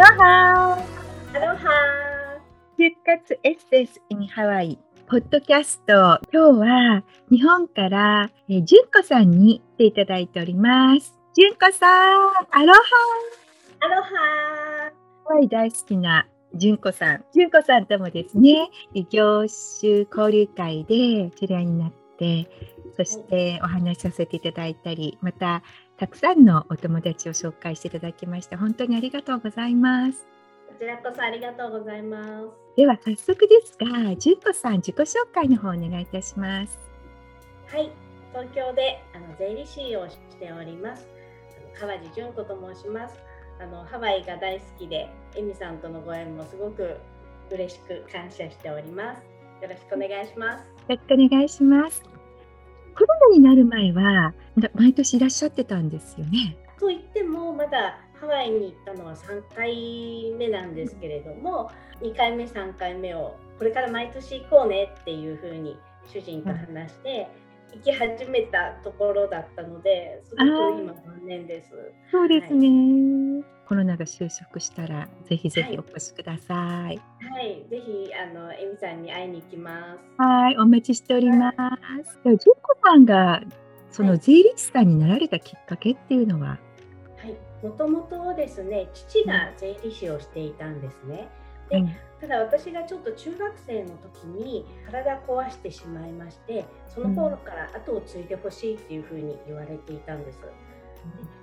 [0.00, 0.78] ロハ
[1.34, 2.40] アロハ
[2.78, 11.14] 就活エッセス in ハワイポッドキャスト今日は日本からえー純子さんに来ていただいております。
[11.36, 12.18] 純子さん
[12.50, 12.80] アロハ
[13.80, 14.08] アロハ
[15.26, 17.24] ハワイ大好きな純子さん。
[17.34, 18.70] 純子さんともですね
[19.10, 19.44] 業
[19.80, 22.48] 種交流会で知り合いになって
[22.96, 25.62] そしてお話しさせていただいたりまた
[26.00, 30.26] たくさんのお友達を紹介していただきまして本当にありがとうございます
[30.66, 32.48] こちらこそありがとうございます。
[32.74, 36.78] では早速ですが、純子さん自己紹介の方お願いいたします。
[37.66, 37.90] はい、
[38.32, 41.06] 東京であの税理士をしております。
[41.78, 43.16] 川地純子と申します。
[43.60, 46.96] あのハワイが大好きで、エミさんとのご縁もすごく
[47.50, 49.22] 嬉しく感謝しております。
[49.62, 50.60] よろしくお願いします。
[50.62, 52.02] よろしくお願いします。
[52.96, 54.34] コロナになる前はだ
[54.74, 56.56] 毎年いらっしゃってたんですよね。
[56.78, 61.70] と言ってもまだハワイに行ったのは3回目なんですけれども、
[62.02, 67.28] 2回目3回目をこれから毎年行こうねっていうふうに主人と話して、
[67.72, 71.70] 行き始めたところだったのですごく今残念です。
[72.10, 73.44] そうですね。
[73.68, 77.00] コロナが収束したらぜひぜひお越しください。
[77.24, 80.00] はい、ぜひあのエミさんに会いに行きます。
[80.20, 81.56] はい、お待ちしております。
[82.24, 83.40] では純子さんが
[83.90, 86.58] その税理士さんになられたきっかけっていうのは、
[87.16, 91.28] はい、もともとですね、父が税理士をしていたんですね。
[91.68, 91.96] でうん。
[92.20, 100.38] ただ私がちょっと中学生の時に体壊してしまいましてその頃から後を継いでほしいっていうふうに言われていたんです。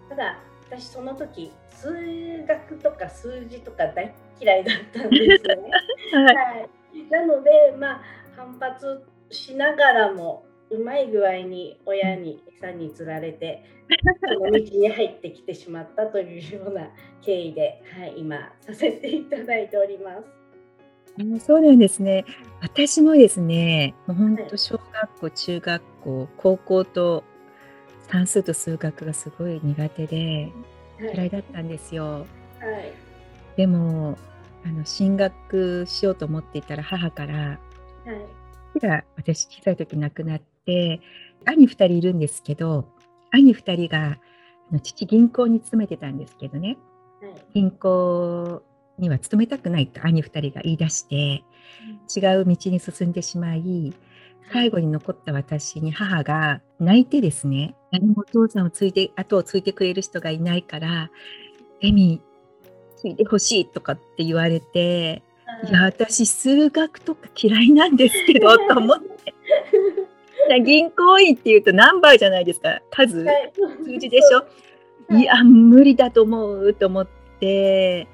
[0.07, 5.71] ただ私その時数学とか数字とか大嫌いだったんですよね。
[6.13, 8.01] はい、はい、なのでまあ
[8.35, 13.63] 反発しながらもうまい具合に親に餌に釣られて
[14.33, 16.89] その道に入ってきてしまったというような
[17.21, 20.23] 経緯で、はい、今させていただいております。
[21.19, 22.25] あのそうなんですね。
[22.61, 27.23] 私もですね、もう本当小学校、中学校、高校と
[28.09, 30.51] 算数と数学がすごい苦手で
[30.99, 32.25] はい嫌いだったんですよ。
[32.59, 32.93] はい
[33.55, 34.17] でも
[34.63, 37.59] あの進学しようと思っていたら母からはい
[38.77, 40.45] 父が私小さい時亡くなって
[41.45, 42.85] 兄2人いるんですけど
[43.31, 44.17] 兄2人が
[44.81, 46.77] 父銀行に勤めてたんですけどね。
[47.21, 47.33] はい。
[47.53, 48.61] 銀行
[48.99, 51.43] には勤めたくないと兄2人が言い出して
[52.15, 53.93] 違う道に進んでしまい
[54.51, 61.11] 最後に残った私に母が泣いてですね誰もお父さんを継いで後を継いでくれる人がいないから
[61.81, 62.21] エミ
[62.97, 65.21] 継いでほしいとかって言われて
[65.69, 69.33] いや私数学とか嫌いなんですけどと思って
[70.47, 72.81] いや銀行員っていうとナンバーじゃないですか。
[72.89, 73.53] 数はい。
[73.83, 75.15] 数字でしょ？
[75.17, 75.23] い。
[75.23, 77.07] や無理だと思うと思っ
[77.39, 78.07] て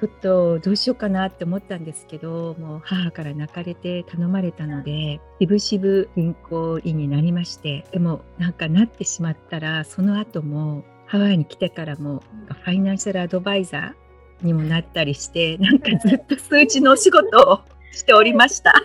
[0.00, 12.22] ちょっとどうしようかなって思ったんですけどもう母から泣かれて頼まれたのでしぶしぶ銀行員になりましてでもなんかなってしまったらその後もハワイに来てからも
[12.64, 18.70] ファイナンシャルアドバイザーにもなったりしてなんかずっと数字のお仕事をしておりました。
[18.70, 18.78] は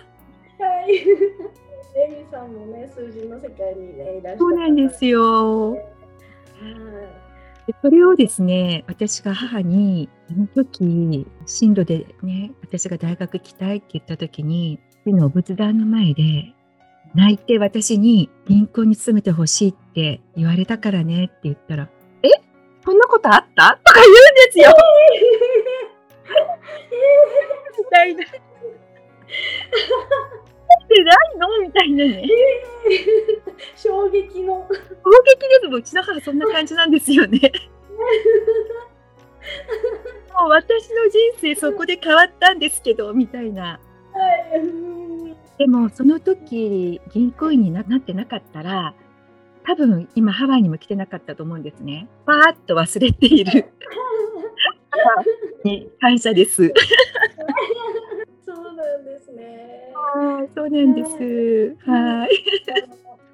[0.88, 1.06] い。
[1.96, 5.70] エミさんもね、数字の世界にね、いらっしゃそうなんですよ。
[5.72, 5.80] はい。
[7.66, 16.52] でそれをですね、私が母に、あの時、進路でね、私が大学行きたいって言った時に、父のお仏壇の前で、
[17.14, 21.88] 泣いて私に銀行に勤めてほしいって言われたからねって言ったら、
[22.24, 22.28] え？
[22.84, 23.78] そんなことあった？
[23.84, 24.74] とか言うんですよ
[27.78, 28.24] みたいな。
[30.94, 32.28] てないのみたいなね。
[33.76, 34.66] 衝撃の。
[34.68, 34.76] 衝
[35.24, 35.76] 撃ですも。
[35.76, 37.40] うちの母そんな感じなんですよね。
[40.32, 43.62] もう私の人生そこで変わったんですけど、みたいな。
[43.62, 43.78] は
[44.56, 45.34] い。
[45.58, 48.94] でもその時銀行員にななってなかったら、
[49.66, 52.08] 多分今ハワイにも来てなかったと思うんですね。
[52.26, 53.72] パーッと忘れている
[55.64, 56.72] に感謝です。
[58.84, 59.92] そうなんですね。
[60.14, 61.90] はい、そうなんです。
[61.90, 62.28] はい。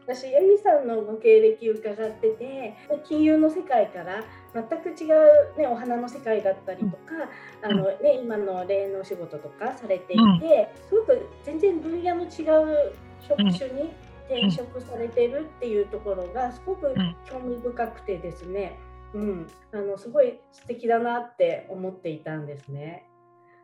[0.06, 2.74] 私、エミさんのご経歴伺ってて、
[3.04, 4.22] 金融の世界から
[4.54, 7.14] 全く違う、ね、お花の世界だったりとか、
[7.62, 13.92] あのね、今の霊のお仕事とかされていて、はすごく全然分野の違う職種に
[14.28, 18.78] 転職されてるっていうところがすごくはい興味深くてですね、
[19.14, 23.04] うん、あのすごい素敵だなって思っていたんですね。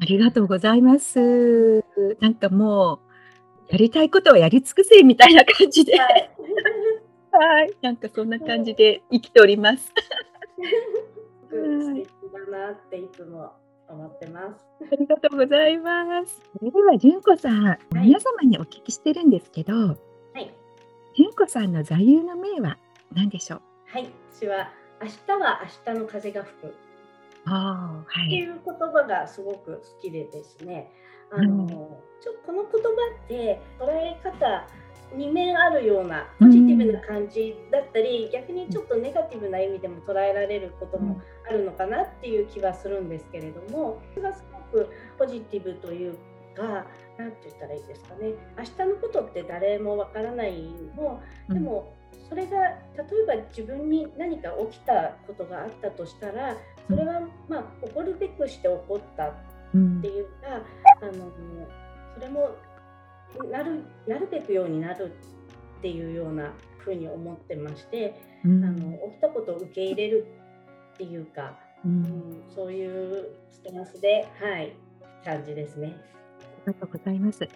[0.01, 1.85] ありがとうございます。
[2.21, 3.01] なんかも
[3.69, 6.31] う、やりたいことはやり尽くせみたいな感じで、はい
[7.33, 9.93] はい、なんかそんな感じで生きております。
[11.51, 12.09] 素敵
[12.51, 13.53] だなっていつも
[13.89, 14.65] 思ってます。
[14.93, 16.41] ありがとうございます。
[16.59, 19.97] それでは純子さん、皆様にお聞きしてるんですけど、は
[20.37, 20.55] い、
[21.17, 22.79] 純子さんの座右の銘は
[23.15, 23.61] 何でしょう？
[23.87, 24.71] はい、私は
[25.03, 26.75] 明日は明日の風が吹く
[27.47, 28.49] ああ、はっていい。
[28.49, 30.91] う言葉がすごく好きでですね。
[31.31, 31.69] あの、うん
[32.19, 32.89] ちょこの言葉
[33.25, 34.67] って捉え方
[35.15, 44.89] 二面あるようなポジティブな感じだったり、逆にちょっとネガティブな意味でも捉えられることもあるのかなっていう気はするんですけれども、それがすごく
[45.19, 46.17] ポジティブという
[46.57, 46.87] か、
[47.19, 48.33] なんて言ったらいいですかね。
[48.59, 50.63] 明日のことって誰もわからない
[50.97, 51.95] の、でも
[52.29, 52.75] それが例
[53.23, 56.57] えば自分に何か起きたことがあったとしたら、
[56.89, 59.33] それはまあ起こるべくして起こった
[59.75, 60.63] うんっていうか、
[61.03, 61.33] あの
[62.15, 62.51] それも
[63.51, 65.13] なるなるべくようになる
[65.79, 70.27] っていうようなふうに思ってまして、うんあの起きたことを受け入れる
[70.95, 74.73] っていうか、ううんん、そういうスタンスで、はい、
[75.25, 75.97] 感じですね。
[76.67, 77.49] ありがとうございます。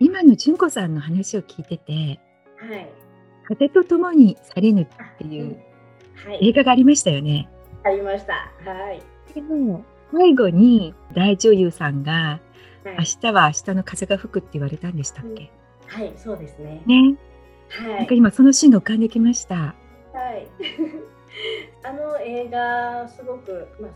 [0.00, 2.20] 今の純子さんの話を聞いてて、
[2.58, 2.88] はい。
[3.44, 5.56] 風と共に去れぬあっていう
[6.26, 7.48] 映はい、画がありましたよね。
[7.84, 8.52] ありました。
[8.64, 9.02] はい。
[9.34, 12.40] でも最後に大女優さんが
[12.84, 15.52] はい明日は明日の風が吹くって言われたんでしたっけ、
[15.86, 16.82] はい、そうですね。
[16.86, 17.16] ね、
[17.68, 18.14] はいなんか。
[18.14, 19.54] 今そのシーンが浮かんできました。
[19.54, 19.74] は
[20.32, 20.48] い。
[21.84, 23.90] あの映画すごく、まあ、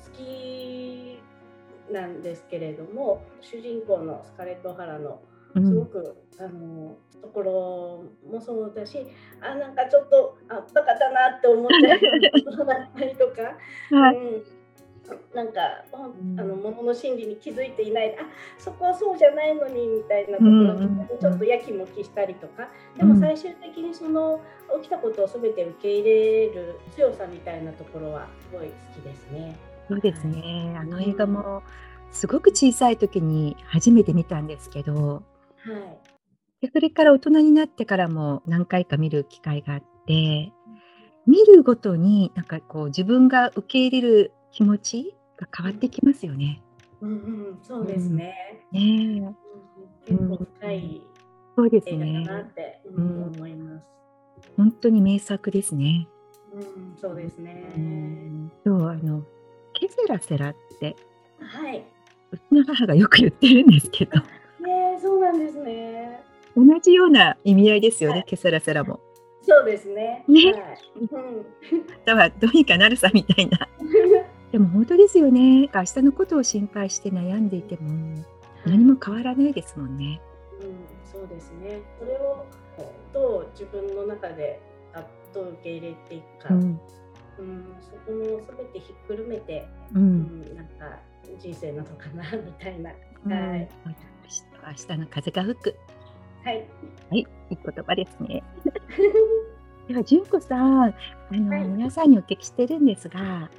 [0.00, 1.20] す好き
[1.90, 5.18] なんですけれども主人公のスカレット・オハラのうん、
[5.54, 9.06] すごく、あのところもそうだし
[9.40, 13.42] あなんかちょっとあバカだなって思っちゃうだったりとか、
[13.96, 14.42] はい、うん、
[15.34, 15.60] なんか
[15.92, 18.16] あの物の心理に気づいていない。
[18.18, 18.26] あ
[18.58, 24.40] そこはそうじゃないのにみたいなところちょっとやきもきしたりとか、でも最終的にその
[24.82, 29.56] 起きたことを全て受け入れる強さみたいなところはすごい好きですね。
[29.88, 30.74] そうですね。
[30.78, 31.62] あの映画も
[32.10, 35.22] すごく小さい時に初めて見たんですけど、はい、
[36.60, 40.52] でそれから大人になってからも何回か見る機会があって、
[41.26, 46.62] 見るごとになんかこう自分が受け入れる気持ちが変わってきますよね。
[47.00, 48.64] うんうん、そうですね。
[48.70, 49.36] ねえ、うん
[50.04, 51.02] 結構深い
[51.56, 52.24] そうですね。
[52.24, 53.86] だなって、ううんん思います。
[54.56, 56.08] 本当に名作ですね。
[56.52, 57.72] うん、そうですね。
[57.76, 59.22] うんそうあの
[59.74, 60.96] ケセラセラって
[61.40, 61.84] はい。
[62.30, 64.12] うちの母がよく言ってるんですけど、
[64.64, 65.51] ね、そうなんですね。
[66.56, 68.16] 同じような意味合いですよね。
[68.16, 69.00] はいケセラセラも。
[69.42, 70.24] そうですね。
[70.28, 70.78] ねはい。
[71.10, 71.46] うん。
[72.04, 73.68] だからどうにかなるさみたいな。
[74.52, 75.68] でも本当ですよね。
[75.74, 78.24] 明日のことを心配して悩んでいても
[78.66, 80.20] 何も変わらないですもんね。
[80.60, 80.68] うん、
[81.10, 81.80] そうですね。
[81.98, 82.44] それを
[83.12, 84.60] どう自分の中で
[84.92, 86.78] あどう受け入れていくか、ううん、ん、
[87.80, 91.00] そこもすべてひっくるめて、う、うんん、なんか
[91.38, 92.92] 人生なのかなみたいな。
[93.24, 93.68] うんはい。
[94.64, 95.74] 明日の風が吹く。
[96.44, 96.56] はい。
[96.56, 96.62] は
[97.12, 98.42] い、いい言葉ですね。
[99.88, 100.94] では純子さん、あ
[101.32, 103.50] の、はい皆さんにお聞きしてるんですが、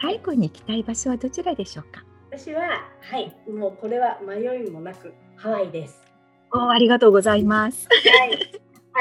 [0.00, 2.04] 最後に行きたい場所はどちらでしょうか？
[2.30, 2.62] 私は
[3.00, 6.04] はい、もうこれは迷いもなくハワイです。
[6.52, 7.88] おありがとうございます。
[7.88, 8.38] はい。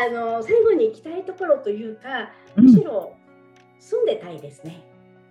[0.09, 3.13] あの最後に行きたいところというか、うんむしろ
[3.79, 4.81] 住んでたいですね。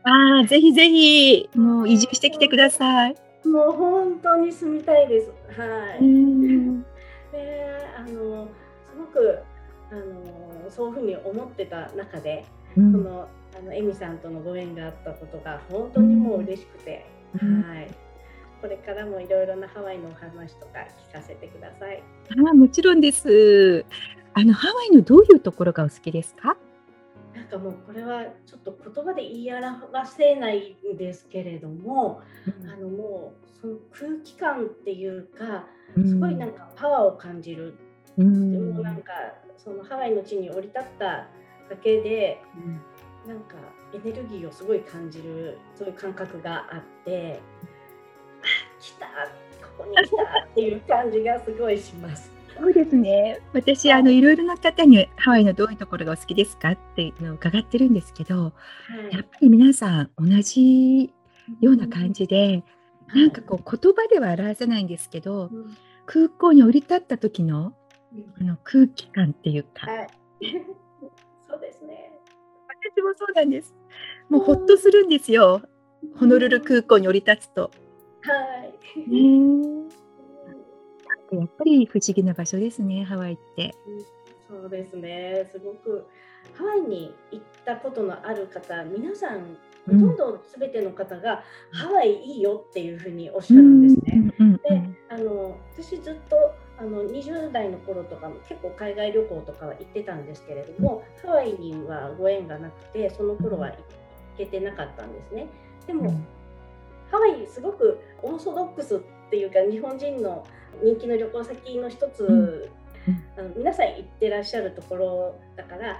[0.04, 3.16] ああ、ぜひぜひ、もう移住してきてください。
[3.44, 5.30] もう本当に住みたいです。
[5.58, 6.75] はうい。
[7.36, 8.48] ん、で、あの
[8.84, 9.38] すごく
[9.90, 12.44] あのそういうふうに思ってた中で、
[12.76, 13.28] うんその
[13.58, 17.06] あのエミさんとのご縁があったことが本当にもう嬉しくて、
[17.42, 17.90] うんはい。
[18.60, 22.02] これからもいろいろなハワイのお話とか聞かせてください。
[22.46, 23.84] ああ、もちろんです。
[24.34, 26.56] あのハワイのどういうところがお好きですか？
[27.34, 32.22] なんかもうこれはちょっと言葉で言い表せないんですけれども、
[32.64, 35.66] あのもうその空気感っていうか、
[36.04, 37.78] すごいなんかパワーを感じる。
[38.18, 39.12] うん、でもなんか
[39.56, 42.40] そのハワイの地に降り立っただけで、
[43.26, 43.56] なんか
[43.94, 47.40] エネルギーをすごい感じるそういう感覚があって、
[48.40, 49.06] あ来た
[49.66, 50.16] ここに来た
[50.50, 52.32] っていう感じがすごいします。
[52.58, 53.40] そうですね。
[53.52, 58.52] 私、あのいろいろな方にハワイのどういうところがお好きですかっていうのを伺ってるんですけど、は
[59.10, 61.12] いやっぱり皆さん同じ
[61.60, 62.62] ような感じで、
[63.08, 65.76] なんかこう言葉では表せないんですけど、うん
[66.06, 67.74] 空港に降り立った時の
[68.14, 70.08] うんあの空気感っていうか、はい。
[71.48, 72.18] そうですね。
[72.94, 73.74] 私もそうなんです。
[74.28, 75.62] もうほっとするんですよ。
[76.16, 77.70] ホノルル空港に降り立つと。
[78.22, 79.10] はい。
[79.10, 79.86] ね
[81.32, 83.74] えやっぱり不思議な場所ですね、ハワイって。
[84.48, 85.48] そうですね。
[85.50, 86.06] すごく
[86.54, 94.32] ハワイに行ったことのある方、皆さんほとんど全ての方がハワイいいよっていうふうにおっしゃるんですね。
[94.68, 96.36] であの私ずっと
[96.78, 103.76] あの20代の頃とかも結構海外旅行とかは行ってたんですけれども、ハワイにはご縁がなくてその頃は行
[104.36, 105.46] けてなかったんですね。
[105.86, 106.10] でも、
[107.10, 109.00] ハワイすごくオーソドックスっ
[109.30, 110.46] ていうか日本人の
[110.82, 112.70] 人気の旅行先の一つ、
[113.38, 115.96] あの皆さん行ってらっしゃるところだから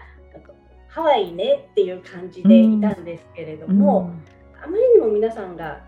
[0.96, 4.10] ハワイねっていう感じでいたんですけれども、
[4.58, 5.82] あまりにも皆さんが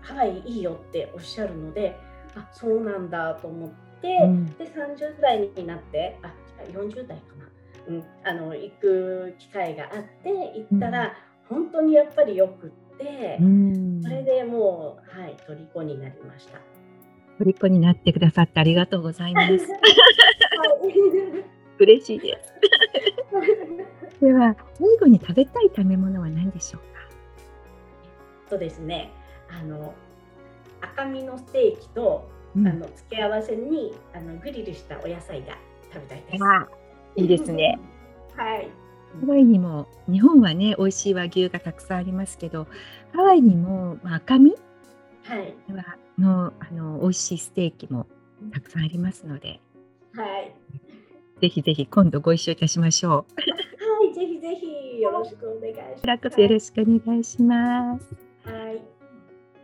[0.00, 1.98] ハワイいいよっておっしゃるので
[2.36, 6.32] あそうなんだと思って、うん、で30代になってあ
[6.72, 7.48] 40代かな、
[7.88, 11.16] うん、あの行く機会があって行ったら、
[11.48, 16.60] 本当にやっぱりよくって、うん、それでもうはい虜になりました。
[17.40, 19.50] 虜になってくださってありがとうございます。
[21.80, 22.54] 嬉しいです。
[24.22, 27.00] では最後に食べたい食べ物は何でしょうか？
[28.50, 29.10] そうですね。
[29.50, 29.92] あの
[30.80, 35.58] 赤身のステーキと、うん、あの付け合わせにあのグリルしたお野菜が
[35.92, 36.44] 食べたいです。
[37.16, 37.80] いいですね。
[38.36, 38.68] はい。
[39.20, 42.66] ハワイにも日本はね美味しい和牛がたくさんありますけど
[43.12, 44.54] ハワイにも、まあ、赤身
[45.24, 45.54] はい
[46.18, 48.06] のあの美味しいステーキも
[48.52, 49.60] たくさんありますので、
[50.14, 50.54] はい、
[51.42, 53.71] ぜひぜひ今度ご一緒いたしましょう。
[54.44, 56.40] はい、ぜひよろしくお願いします。
[56.40, 58.16] よろしくお願いします。
[58.44, 58.82] はい。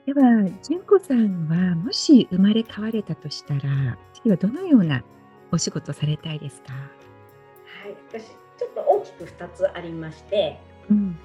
[0.06, 5.02] では、純子さんはもし生まれ変われたとしたら、次はどのような
[5.50, 6.73] お仕事されたいですか？
[6.73, 10.58] はい、私ちょっと大きく2つありまして、
[10.90, 11.18] うん、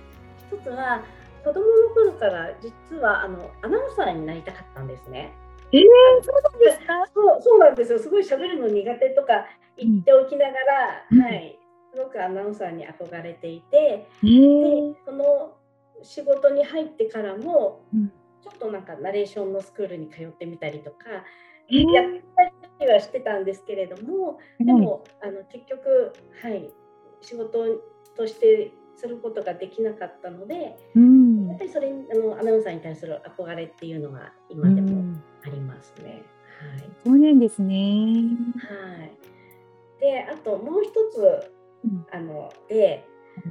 [0.51, 1.03] 1つは
[1.43, 5.31] 子供の頃から実はあのアナウンサーになりたかったんですね。
[5.71, 5.81] えー、
[6.23, 7.05] そうなんですか？
[7.13, 7.99] そうそうなんですよ。
[7.99, 9.45] すごい喋るの苦手とか
[9.77, 11.57] 言っておきながら、うん、はい、
[11.93, 15.53] すごくアナウンサーに憧れていて、えー、でこの
[16.01, 20.97] 仕事に入ってからも、うん、ちょっとなんかナレーションのスクールに通ってみたりとか、
[21.69, 22.05] えー、やっ
[22.79, 26.69] たりはしてたんですけれども、でも、あの結局はい
[27.21, 27.63] 仕事
[28.17, 36.23] としてすることができなかったので、うん、やっぱりそれあのアナウンサーに対する憧れっていうのが今でもありますね。
[36.59, 37.75] はい、そうなんですね。
[38.57, 39.11] はい。
[39.99, 41.51] で、あともう一つ、
[42.11, 43.05] あので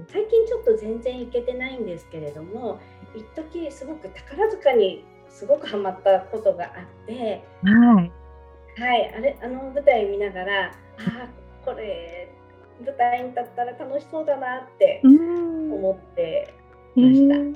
[0.09, 2.81] 最近ちょっと全然行けてないんですけれども、
[3.15, 8.13] 一時すごく宝塚にすごくハマったことがあって、はい。
[8.81, 10.73] はい、あれあの舞台見ながら、あ
[11.65, 12.33] これ
[12.85, 16.55] 舞台に立ったら楽しそうだなって思って
[16.95, 17.35] ました。
[17.37, 17.51] はい、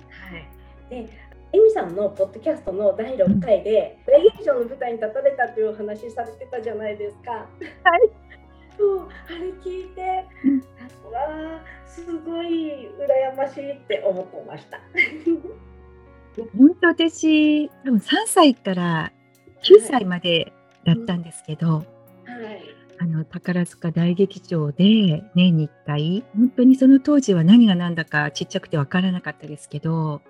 [0.91, 1.09] で
[1.53, 7.31] エミさんのポッドキャストの第6回で、プレイ現象の舞台に立たれたというお話されてたじゃないですか。
[7.33, 7.47] はい。
[8.79, 10.59] そうあれ聞いて、うん、
[11.11, 14.79] わあすごい羨ましいって思ってました。
[16.59, 19.13] 本当私多分3歳から
[19.63, 20.53] 9歳まで
[20.85, 21.85] だったんですけど、は
[22.41, 30.21] い、はいあの宝塚大劇場で年に1回本当にその当時は何が何だかちっちゃくて分からなかったですけど、はい、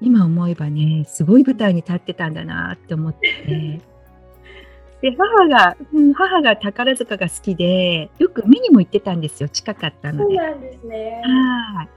[0.00, 3.80] 今思えばねすごい舞台に立ってたんだなって思って
[5.10, 10.36] で母が、うん、母が宝塚が好きでよく見にも行ってたんですよ近かったので。
[10.36, 11.88] そうなんですねはい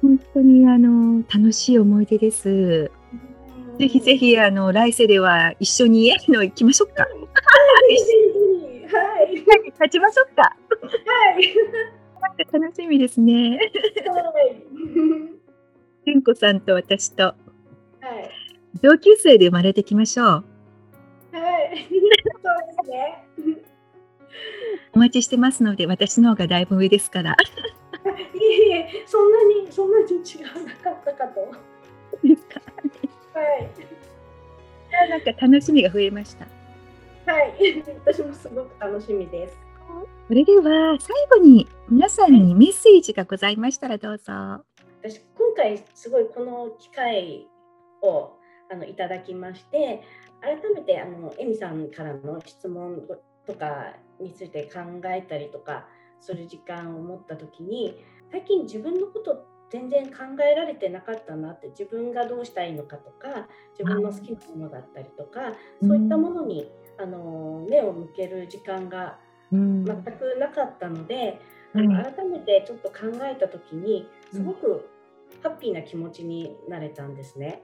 [0.00, 2.92] 本当にあの楽しい思い出です。
[3.78, 7.02] ぜひぜひあの来世では一緒にの行きましょうか。
[7.02, 7.12] はい。
[9.72, 10.42] 勝ちましょうか。
[10.42, 10.50] は
[12.38, 12.46] い。
[12.52, 13.58] 楽しみですね。
[13.58, 13.72] はい。
[16.06, 17.36] 純子さんと私と、はい、
[18.80, 20.44] 同級生で生まれてきましょう。
[22.88, 23.24] ね。
[24.92, 27.36] お待ちしてますので、私の方がだいぶ上ですから。
[28.34, 31.40] いえいえ、そんなに、そんなに違わなかったかと。
[31.40, 31.48] は
[33.58, 35.08] い。
[35.08, 36.46] なんか楽しみが増えました。
[37.30, 39.58] はい、私もすごく楽しみです。
[40.28, 44.32] それでは最後に皆さんにメッセージがございましたらどうぞ。
[45.02, 47.46] 私今回すごいこの機会
[48.02, 48.32] を
[48.70, 50.02] あのいただきまして
[50.40, 53.02] 改めてあのエミさんからの質問
[53.46, 55.86] とかについて考えたりとか
[56.20, 69.18] する時間を持った時に最近自分のこと全然考えられてなかったなって自分がどうしたいのかとか自分の好きなものだったりとかそういったものにあの目を向ける時間が
[69.50, 71.40] 全くなかったので、
[71.74, 74.88] うん、改めてちょっと考えた時にすごく
[75.42, 77.62] ハッピーな気持ちになれたんですね。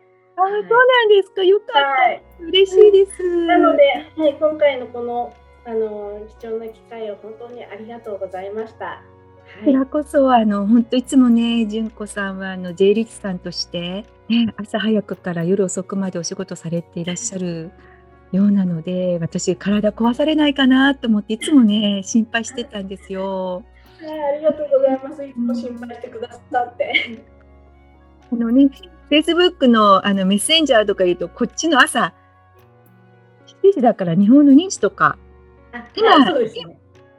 [0.58, 1.42] い、そうなんですか。
[1.42, 1.78] よかった。
[1.80, 3.46] はい、嬉しいです。
[3.46, 3.82] なので、
[4.16, 5.34] はい、今回のこの
[5.64, 8.84] あの貴重な機会を本当にありがとうございました。
[8.86, 9.00] は
[9.60, 17.70] こちらこそあの本当いつもね純子さんはあの税理士さんとして、ね、朝早くから夜遅くまでお仕事されていらっしゃる
[18.32, 23.62] ようなので私体壊されないかなと思っていつもね心配してたんですよ。
[24.00, 25.24] ありがとうございます。
[25.24, 27.22] いつも心配してくださって。
[28.32, 28.70] あのね、
[29.12, 32.14] フェイスブックのあのメッセンジャーとか言うと、こっちの朝
[33.62, 35.18] 7時だから日本の2時とか。
[35.94, 36.50] 今、ね、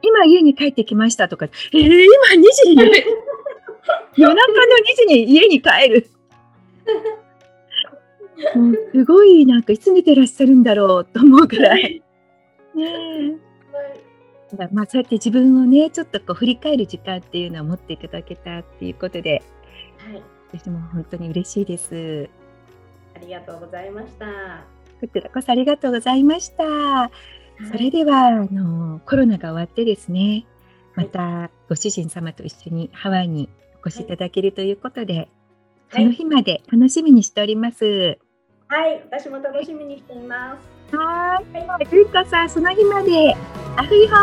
[0.02, 1.86] 今家に帰ってきましたとか、えー、今
[2.34, 2.82] 2時に？
[4.18, 6.08] 夜中の2時に家に帰る。
[8.56, 12.02] もうすごいなんかいつ寝てらっしゃるんだろうと思うくらい。
[12.74, 13.36] ね
[14.72, 19.44] まあそうやって自分をねちょっとこう振り返る時間っていうのを持っていただけたっていうことで、
[19.98, 20.22] はい、
[20.56, 22.28] 私も本当に嬉しいです。
[23.16, 24.26] ありがとうございました。
[25.00, 27.10] こちらこそありがとうございました。
[27.70, 30.44] それではあのコロナが終わってですね
[30.96, 33.48] またご主人様と一緒にハワイに
[33.84, 35.28] お越しいただけるということで、はい、
[35.90, 38.18] その日まで楽しみにしております。
[38.68, 40.56] はい、私も楽しみにしていま
[40.90, 40.96] す。
[40.96, 43.34] はい、ゆりこさん、その日まで。
[43.76, 44.20] アフイホー。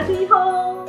[0.00, 0.83] アフイホー。